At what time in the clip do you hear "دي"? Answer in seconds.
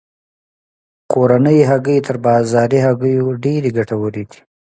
4.29-4.39